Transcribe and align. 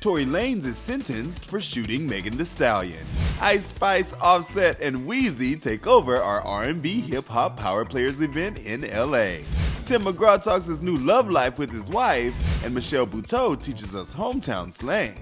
Tory 0.00 0.26
Lanez 0.26 0.66
is 0.66 0.76
sentenced 0.76 1.46
for 1.46 1.58
shooting 1.58 2.06
Megan 2.06 2.36
Thee 2.36 2.44
Stallion. 2.44 3.02
Ice 3.40 3.66
Spice, 3.66 4.12
Offset, 4.20 4.78
and 4.82 5.08
Weezy 5.08 5.58
take 5.60 5.86
over 5.86 6.20
our 6.20 6.42
R&B 6.42 7.00
Hip 7.00 7.26
Hop 7.28 7.56
Power 7.56 7.86
Players 7.86 8.20
event 8.20 8.58
in 8.58 8.82
LA. 8.82 9.38
Tim 9.86 10.02
McGraw 10.02 10.42
talks 10.42 10.66
his 10.66 10.82
new 10.82 10.96
love 10.96 11.30
life 11.30 11.58
with 11.58 11.72
his 11.72 11.88
wife, 11.90 12.34
and 12.64 12.74
Michelle 12.74 13.06
Buteau 13.06 13.58
teaches 13.58 13.94
us 13.94 14.12
hometown 14.12 14.70
slang. 14.70 15.16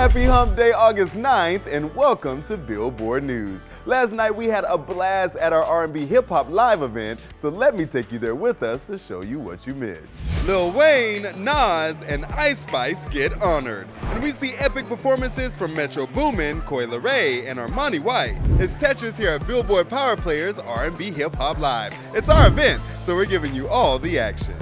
Happy 0.00 0.24
Hump 0.24 0.56
Day, 0.56 0.72
August 0.72 1.12
9th, 1.12 1.66
and 1.66 1.94
welcome 1.94 2.42
to 2.44 2.56
Billboard 2.56 3.22
News. 3.22 3.66
Last 3.84 4.12
night 4.12 4.34
we 4.34 4.46
had 4.46 4.64
a 4.64 4.78
blast 4.78 5.36
at 5.36 5.52
our 5.52 5.62
R&B 5.62 6.06
Hip 6.06 6.26
Hop 6.30 6.48
Live 6.48 6.80
event, 6.80 7.20
so 7.36 7.50
let 7.50 7.74
me 7.74 7.84
take 7.84 8.10
you 8.10 8.18
there 8.18 8.34
with 8.34 8.62
us 8.62 8.82
to 8.84 8.96
show 8.96 9.20
you 9.20 9.38
what 9.38 9.66
you 9.66 9.74
missed. 9.74 10.46
Lil 10.46 10.70
Wayne, 10.70 11.24
Nas, 11.44 12.00
and 12.08 12.24
Ice 12.34 12.60
Spice 12.60 13.10
get 13.10 13.42
honored, 13.42 13.90
and 14.04 14.22
we 14.22 14.30
see 14.30 14.54
epic 14.58 14.88
performances 14.88 15.54
from 15.54 15.74
Metro 15.74 16.06
Boomin, 16.14 16.62
Coi 16.62 16.86
Leray, 16.86 17.46
and 17.46 17.58
Armani 17.58 18.00
White. 18.00 18.38
It's 18.52 18.78
Tetris 18.78 19.18
here 19.18 19.32
at 19.32 19.46
Billboard 19.46 19.90
Power 19.90 20.16
Players 20.16 20.58
R&B 20.58 21.10
Hip 21.10 21.36
Hop 21.36 21.58
Live. 21.58 21.92
It's 22.14 22.30
our 22.30 22.46
event, 22.46 22.80
so 23.02 23.14
we're 23.14 23.26
giving 23.26 23.54
you 23.54 23.68
all 23.68 23.98
the 23.98 24.18
action. 24.18 24.56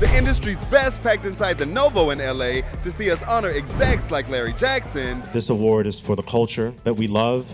The 0.00 0.08
industry's 0.16 0.62
best 0.66 1.02
packed 1.02 1.26
inside 1.26 1.58
the 1.58 1.66
Novo 1.66 2.10
in 2.10 2.18
LA 2.18 2.60
to 2.82 2.90
see 2.90 3.10
us 3.10 3.20
honor 3.24 3.48
execs 3.48 4.10
like 4.12 4.28
Larry 4.28 4.52
Jackson 4.52 5.22
This 5.32 5.50
award 5.50 5.88
is 5.88 5.98
for 5.98 6.14
the 6.14 6.22
culture 6.22 6.72
that 6.84 6.94
we 6.94 7.08
love, 7.08 7.48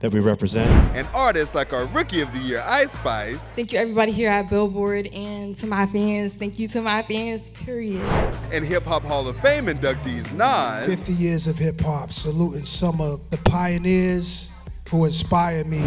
that 0.00 0.12
we 0.12 0.20
represent. 0.20 0.68
and 0.94 1.06
artists 1.14 1.54
like 1.54 1.72
our 1.72 1.86
Rookie 1.86 2.20
of 2.20 2.30
the 2.34 2.40
Year, 2.40 2.62
Ice 2.68 2.92
Spice, 2.92 3.38
Thank 3.42 3.72
you, 3.72 3.78
everybody 3.78 4.12
here 4.12 4.28
at 4.28 4.50
Billboard, 4.50 5.06
and 5.14 5.56
to 5.58 5.66
my 5.66 5.86
fans. 5.86 6.34
Thank 6.34 6.58
you 6.58 6.68
to 6.68 6.82
my 6.82 7.02
fans, 7.04 7.48
period. 7.50 8.02
and 8.52 8.66
Hip 8.66 8.84
Hop 8.84 9.02
Hall 9.04 9.26
of 9.26 9.40
Fame 9.40 9.64
inductees 9.66 10.30
Nas 10.34 10.86
50 10.86 11.12
years 11.14 11.46
of 11.46 11.56
hip 11.56 11.80
hop, 11.80 12.12
saluting 12.12 12.64
some 12.66 13.00
of 13.00 13.30
the 13.30 13.38
pioneers 13.38 14.50
who 14.92 15.06
inspired 15.06 15.66
me. 15.66 15.78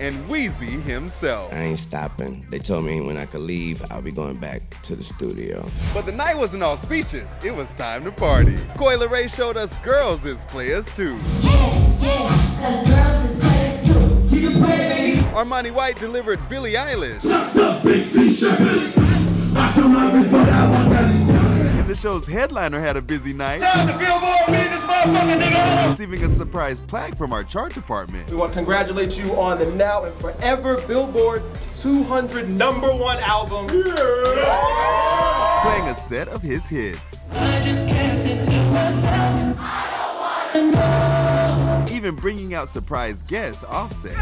and 0.00 0.16
Weezy 0.30 0.80
himself. 0.82 1.52
I 1.52 1.56
ain't 1.58 1.80
stopping. 1.80 2.44
They 2.48 2.60
told 2.60 2.84
me 2.84 3.00
when 3.00 3.16
I 3.16 3.26
could 3.26 3.40
leave, 3.40 3.82
I'll 3.90 4.00
be 4.00 4.12
going 4.12 4.38
back 4.38 4.62
to 4.82 4.94
the 4.94 5.02
studio. 5.02 5.66
But 5.92 6.06
the 6.06 6.12
night 6.12 6.36
wasn't 6.38 6.62
all 6.62 6.76
speeches, 6.76 7.26
it 7.44 7.52
was 7.54 7.74
time 7.76 8.04
to 8.04 8.12
party. 8.12 8.56
Coi 8.76 8.94
Leray 8.96 9.28
showed 9.34 9.56
us 9.56 9.76
girls 9.78 10.24
as 10.26 10.44
players 10.44 10.86
too. 10.94 11.18
Yeah, 11.40 11.98
yeah, 11.98 12.28
cause 12.60 12.86
girls 12.86 13.30
is 13.30 13.40
players 13.40 13.86
too. 14.30 14.36
You 14.36 14.50
can 14.50 14.62
play, 14.62 14.78
baby. 14.78 15.20
Armani 15.34 15.72
White 15.72 15.96
delivered 15.96 16.38
Billie 16.48 16.74
Eilish. 16.74 17.24
And 17.24 17.32
the 21.92 21.98
show's 21.98 22.26
headliner 22.26 22.80
had 22.80 22.96
a 22.96 23.02
busy 23.02 23.34
night. 23.34 23.60
Receiving 25.84 26.24
a 26.24 26.28
surprise 26.30 26.80
plaque 26.80 27.14
from 27.18 27.34
our 27.34 27.44
chart 27.44 27.74
department. 27.74 28.30
We 28.30 28.36
want 28.38 28.52
to 28.52 28.54
congratulate 28.54 29.18
you 29.18 29.38
on 29.38 29.58
the 29.58 29.66
now 29.66 30.02
and 30.02 30.14
forever 30.18 30.80
Billboard 30.86 31.42
200 31.82 32.48
number 32.48 32.96
one 32.96 33.18
album. 33.18 33.66
playing 33.66 33.84
a 35.86 35.94
set 35.94 36.28
of 36.28 36.40
his 36.40 36.66
hits. 36.66 37.30
Even 41.92 42.16
bringing 42.16 42.54
out 42.54 42.70
surprise 42.70 43.22
guest 43.22 43.66
Offset. 43.70 44.16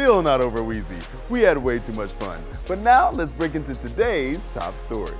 Still 0.00 0.22
not 0.22 0.40
over 0.40 0.60
Weezy. 0.60 0.98
We 1.28 1.42
had 1.42 1.62
way 1.62 1.78
too 1.78 1.92
much 1.92 2.12
fun. 2.12 2.42
But 2.66 2.78
now 2.78 3.10
let's 3.10 3.32
break 3.32 3.54
into 3.54 3.74
today's 3.74 4.48
top 4.54 4.74
stories. 4.78 5.12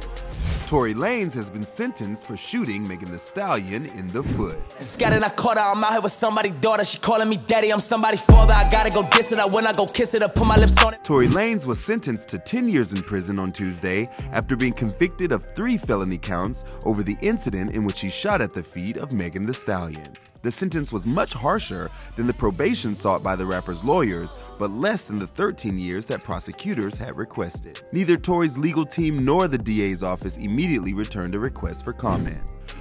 Tory 0.66 0.94
Lanez 0.94 1.34
has 1.34 1.50
been 1.50 1.64
sentenced 1.64 2.26
for 2.26 2.36
shooting 2.36 2.86
Megan 2.86 3.10
Thee 3.10 3.18
Stallion 3.18 3.86
in 3.86 4.06
the 4.12 4.22
foot. 4.22 4.58
Scattered, 4.80 5.22
I 5.24 5.28
caught 5.30 5.56
her. 5.56 5.62
I'm 5.62 5.82
out 5.82 5.92
here 5.92 6.00
with 6.00 6.12
somebody's 6.12 6.54
daughter. 6.60 6.84
She 6.84 6.98
calling 6.98 7.28
me 7.28 7.38
daddy. 7.38 7.72
I'm 7.72 7.80
somebody's 7.80 8.20
father. 8.20 8.54
I 8.54 8.68
gotta 8.68 8.90
go 8.90 9.02
diss 9.08 9.32
it. 9.32 9.38
I 9.38 9.46
when 9.46 9.66
I 9.66 9.72
go 9.72 9.86
kiss 9.86 10.14
it, 10.14 10.22
I 10.22 10.28
put 10.28 10.46
my 10.46 10.56
lips 10.56 10.82
on 10.84 10.94
it. 10.94 11.02
Tory 11.02 11.28
Lanez 11.28 11.66
was 11.66 11.82
sentenced 11.82 12.28
to 12.28 12.38
10 12.38 12.68
years 12.68 12.92
in 12.92 13.02
prison 13.02 13.38
on 13.38 13.50
Tuesday 13.50 14.08
after 14.30 14.54
being 14.54 14.72
convicted 14.72 15.32
of 15.32 15.44
three 15.56 15.76
felony 15.76 16.18
counts 16.18 16.64
over 16.84 17.02
the 17.02 17.16
incident 17.20 17.72
in 17.72 17.84
which 17.84 18.00
he 18.00 18.08
shot 18.08 18.40
at 18.40 18.54
the 18.54 18.62
feet 18.62 18.96
of 18.96 19.12
Megan 19.12 19.46
Thee 19.46 19.52
Stallion. 19.52 20.16
The 20.42 20.50
sentence 20.50 20.90
was 20.90 21.06
much 21.06 21.34
harsher 21.34 21.90
than 22.16 22.26
the 22.26 22.32
probation 22.32 22.94
sought 22.94 23.22
by 23.22 23.36
the 23.36 23.44
rapper's 23.44 23.84
lawyers, 23.84 24.34
but 24.58 24.70
less 24.70 25.02
than 25.02 25.18
the 25.18 25.26
13 25.26 25.78
years 25.78 26.06
that 26.06 26.24
prosecutors 26.24 26.96
had 26.96 27.16
requested. 27.16 27.82
Neither 27.92 28.16
Tory's 28.16 28.56
legal 28.56 28.86
team 28.86 29.22
nor 29.22 29.48
the 29.48 29.58
DA's 29.58 30.02
office 30.02 30.29
immediately 30.36 30.94
returned 30.94 31.34
a 31.34 31.38
request 31.38 31.84
for 31.84 31.92
comment. 31.92 32.40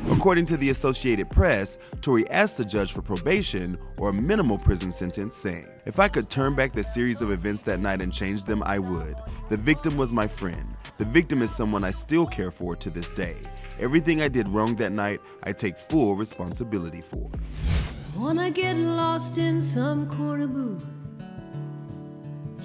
According 0.09 0.45
to 0.47 0.57
the 0.57 0.69
Associated 0.69 1.29
Press, 1.29 1.77
Tory 2.01 2.29
asked 2.29 2.57
the 2.57 2.65
judge 2.65 2.93
for 2.93 3.01
probation 3.01 3.77
or 3.97 4.09
a 4.09 4.13
minimal 4.13 4.57
prison 4.57 4.91
sentence, 4.91 5.35
saying, 5.35 5.67
If 5.85 5.99
I 5.99 6.07
could 6.07 6.29
turn 6.29 6.55
back 6.55 6.73
the 6.73 6.83
series 6.83 7.21
of 7.21 7.31
events 7.31 7.61
that 7.63 7.79
night 7.79 8.01
and 8.01 8.13
change 8.13 8.45
them, 8.45 8.63
I 8.63 8.79
would. 8.79 9.15
The 9.49 9.57
victim 9.57 9.97
was 9.97 10.13
my 10.13 10.27
friend. 10.27 10.75
The 10.97 11.05
victim 11.05 11.41
is 11.41 11.53
someone 11.53 11.83
I 11.83 11.91
still 11.91 12.25
care 12.25 12.51
for 12.51 12.75
to 12.75 12.89
this 12.89 13.11
day. 13.11 13.37
Everything 13.79 14.21
I 14.21 14.27
did 14.27 14.47
wrong 14.47 14.75
that 14.75 14.91
night, 14.91 15.19
I 15.43 15.53
take 15.53 15.79
full 15.79 16.15
responsibility 16.15 17.01
for. 17.01 17.29
Wanna 18.17 18.51
get 18.51 18.75
lost 18.75 19.37
in 19.37 19.61
some 19.61 20.09
corner 20.09 20.47
booth, 20.47 20.83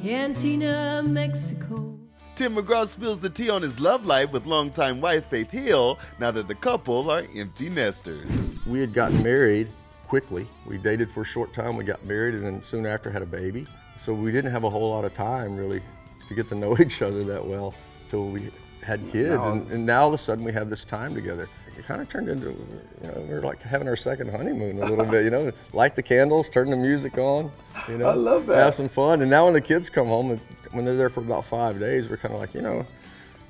Cantina, 0.02 1.02
Mexico. 1.04 1.93
Tim 2.36 2.56
McGraw 2.56 2.88
spills 2.88 3.20
the 3.20 3.30
tea 3.30 3.48
on 3.48 3.62
his 3.62 3.78
love 3.78 4.04
life 4.06 4.32
with 4.32 4.44
longtime 4.44 5.00
wife 5.00 5.26
Faith 5.26 5.52
Hill 5.52 6.00
now 6.18 6.32
that 6.32 6.48
the 6.48 6.54
couple 6.56 7.08
are 7.08 7.22
empty 7.36 7.68
nesters. 7.68 8.28
we 8.66 8.80
had 8.80 8.92
gotten 8.92 9.22
married 9.22 9.68
quickly. 10.08 10.48
We 10.66 10.78
dated 10.78 11.12
for 11.12 11.20
a 11.22 11.24
short 11.24 11.52
time, 11.54 11.76
we 11.76 11.84
got 11.84 12.04
married, 12.04 12.34
and 12.34 12.44
then 12.44 12.60
soon 12.60 12.86
after 12.86 13.08
had 13.08 13.22
a 13.22 13.26
baby. 13.26 13.68
So 13.96 14.12
we 14.12 14.32
didn't 14.32 14.50
have 14.50 14.64
a 14.64 14.70
whole 14.70 14.90
lot 14.90 15.04
of 15.04 15.14
time 15.14 15.56
really 15.56 15.80
to 16.28 16.34
get 16.34 16.48
to 16.48 16.54
know 16.56 16.76
each 16.78 17.02
other 17.02 17.22
that 17.22 17.44
well 17.46 17.72
till 18.08 18.26
we 18.26 18.50
had 18.82 19.08
kids. 19.10 19.44
And, 19.46 19.70
and 19.70 19.86
now 19.86 20.02
all 20.02 20.08
of 20.08 20.14
a 20.14 20.18
sudden 20.18 20.42
we 20.42 20.52
have 20.52 20.68
this 20.68 20.82
time 20.82 21.14
together. 21.14 21.48
It 21.78 21.84
kind 21.84 22.00
of 22.00 22.08
turned 22.08 22.28
into, 22.28 22.46
you 22.46 23.08
know, 23.08 23.26
we're 23.28 23.42
like 23.42 23.62
having 23.62 23.86
our 23.86 23.96
second 23.96 24.30
honeymoon 24.30 24.80
a 24.82 24.86
little 24.86 25.04
bit, 25.04 25.24
you 25.24 25.30
know, 25.30 25.52
light 25.72 25.94
the 25.94 26.02
candles, 26.02 26.48
turn 26.48 26.70
the 26.70 26.76
music 26.76 27.16
on, 27.16 27.52
you 27.88 27.98
know, 27.98 28.06
I 28.06 28.14
love 28.14 28.46
that. 28.46 28.56
have 28.56 28.74
some 28.74 28.88
fun. 28.88 29.22
And 29.22 29.30
now 29.30 29.44
when 29.44 29.54
the 29.54 29.60
kids 29.60 29.88
come 29.88 30.06
home, 30.06 30.32
and 30.32 30.40
when 30.74 30.84
they're 30.84 30.96
there 30.96 31.08
for 31.08 31.20
about 31.20 31.44
five 31.44 31.78
days, 31.78 32.08
we're 32.08 32.16
kind 32.16 32.34
of 32.34 32.40
like, 32.40 32.52
you 32.52 32.60
know, 32.60 32.84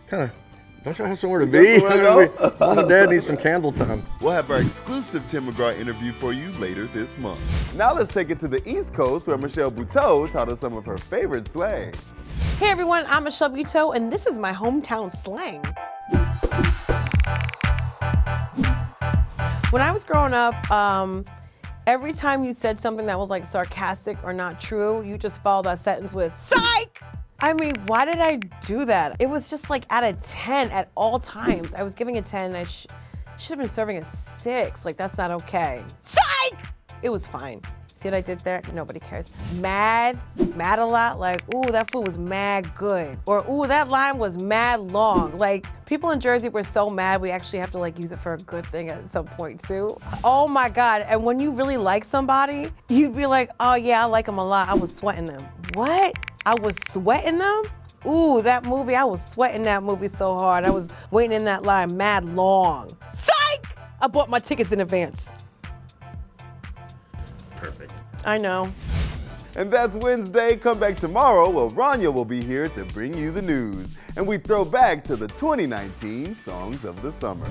kind 0.06 0.24
of, 0.24 0.30
don't 0.84 0.98
y'all 0.98 1.06
have 1.06 1.18
somewhere 1.18 1.40
to 1.40 1.46
be? 1.46 1.80
somewhere 1.80 1.96
to 1.96 2.28
go? 2.28 2.56
Mom 2.60 2.78
and 2.80 2.88
dad 2.88 3.10
need 3.10 3.22
some 3.22 3.38
candle 3.38 3.72
time. 3.72 4.02
We'll 4.20 4.32
have 4.32 4.50
our 4.50 4.60
exclusive 4.60 5.26
Tim 5.26 5.50
McGraw 5.50 5.76
interview 5.78 6.12
for 6.12 6.34
you 6.34 6.50
later 6.52 6.86
this 6.88 7.16
month. 7.16 7.74
Now 7.76 7.94
let's 7.94 8.12
take 8.12 8.30
it 8.30 8.38
to 8.40 8.48
the 8.48 8.66
East 8.68 8.92
Coast 8.92 9.26
where 9.26 9.38
Michelle 9.38 9.72
Buteau 9.72 10.30
taught 10.30 10.50
us 10.50 10.60
some 10.60 10.76
of 10.76 10.84
her 10.84 10.98
favorite 10.98 11.48
slang. 11.48 11.94
Hey 12.58 12.68
everyone, 12.68 13.06
I'm 13.08 13.24
Michelle 13.24 13.50
Buteau, 13.50 13.96
and 13.96 14.12
this 14.12 14.26
is 14.26 14.38
my 14.38 14.52
hometown 14.52 15.10
slang. 15.10 15.62
When 19.70 19.82
I 19.82 19.90
was 19.90 20.04
growing 20.04 20.34
up, 20.34 20.70
um, 20.70 21.24
every 21.86 22.12
time 22.12 22.44
you 22.44 22.52
said 22.52 22.78
something 22.78 23.06
that 23.06 23.18
was 23.18 23.30
like 23.30 23.44
sarcastic 23.44 24.22
or 24.22 24.32
not 24.32 24.60
true, 24.60 25.02
you 25.02 25.18
just 25.18 25.42
follow 25.42 25.62
that 25.62 25.78
sentence 25.78 26.14
with 26.14 26.32
psych. 26.32 27.02
I 27.44 27.52
mean, 27.52 27.74
why 27.84 28.06
did 28.06 28.20
I 28.20 28.36
do 28.66 28.86
that? 28.86 29.16
It 29.18 29.28
was 29.28 29.50
just 29.50 29.68
like 29.68 29.84
at 29.90 30.02
a 30.02 30.14
10 30.14 30.70
at 30.70 30.90
all 30.94 31.18
times. 31.18 31.74
I 31.74 31.82
was 31.82 31.94
giving 31.94 32.16
a 32.16 32.22
10, 32.22 32.56
I 32.56 32.64
sh- 32.64 32.86
should 33.36 33.50
have 33.50 33.58
been 33.58 33.68
serving 33.68 33.98
a 33.98 34.02
6. 34.02 34.84
Like, 34.86 34.96
that's 34.96 35.18
not 35.18 35.30
okay. 35.30 35.84
Psych! 36.00 36.58
It 37.02 37.10
was 37.10 37.26
fine. 37.26 37.60
See 37.96 38.08
what 38.08 38.14
I 38.14 38.22
did 38.22 38.40
there? 38.40 38.62
Nobody 38.72 38.98
cares. 38.98 39.30
Mad, 39.60 40.18
mad 40.56 40.78
a 40.78 40.86
lot. 40.86 41.20
Like, 41.20 41.42
ooh, 41.54 41.70
that 41.70 41.90
food 41.90 42.06
was 42.06 42.16
mad 42.16 42.74
good. 42.74 43.18
Or, 43.26 43.44
ooh, 43.46 43.66
that 43.66 43.90
line 43.90 44.16
was 44.16 44.38
mad 44.38 44.80
long. 44.80 45.36
Like, 45.36 45.66
people 45.84 46.12
in 46.12 46.20
Jersey 46.20 46.48
were 46.48 46.62
so 46.62 46.88
mad, 46.88 47.20
we 47.20 47.30
actually 47.30 47.58
have 47.58 47.70
to 47.72 47.78
like 47.78 47.98
use 47.98 48.12
it 48.12 48.20
for 48.20 48.32
a 48.32 48.38
good 48.38 48.64
thing 48.68 48.88
at 48.88 49.06
some 49.10 49.26
point 49.26 49.62
too. 49.62 49.98
Oh 50.24 50.48
my 50.48 50.70
God. 50.70 51.02
And 51.02 51.22
when 51.24 51.38
you 51.38 51.50
really 51.50 51.76
like 51.76 52.06
somebody, 52.06 52.72
you'd 52.88 53.14
be 53.14 53.26
like, 53.26 53.50
oh 53.60 53.74
yeah, 53.74 54.02
I 54.02 54.06
like 54.06 54.24
them 54.24 54.38
a 54.38 54.46
lot. 54.46 54.68
I 54.68 54.74
was 54.74 54.96
sweating 54.96 55.26
them. 55.26 55.46
What? 55.74 56.14
I 56.46 56.54
was 56.54 56.76
sweating 56.88 57.38
them. 57.38 57.62
Ooh, 58.06 58.42
that 58.42 58.64
movie, 58.64 58.94
I 58.94 59.04
was 59.04 59.24
sweating 59.24 59.62
that 59.64 59.82
movie 59.82 60.08
so 60.08 60.34
hard. 60.34 60.64
I 60.64 60.70
was 60.70 60.90
waiting 61.10 61.34
in 61.34 61.44
that 61.44 61.62
line 61.62 61.96
mad 61.96 62.24
long. 62.24 62.94
Psych! 63.08 63.66
I 64.00 64.06
bought 64.08 64.28
my 64.28 64.38
tickets 64.38 64.70
in 64.70 64.80
advance. 64.80 65.32
Perfect. 67.56 67.92
I 68.26 68.36
know. 68.36 68.70
And 69.56 69.72
that's 69.72 69.96
Wednesday. 69.96 70.56
Come 70.56 70.78
back 70.78 70.96
tomorrow 70.96 71.48
where 71.48 71.70
Rania 71.70 72.12
will 72.12 72.26
be 72.26 72.42
here 72.42 72.68
to 72.70 72.84
bring 72.86 73.16
you 73.16 73.30
the 73.30 73.40
news. 73.40 73.96
And 74.16 74.26
we 74.26 74.36
throw 74.36 74.64
back 74.66 75.02
to 75.04 75.16
the 75.16 75.28
2019 75.28 76.34
Songs 76.34 76.84
of 76.84 77.00
the 77.00 77.10
Summer. 77.10 77.46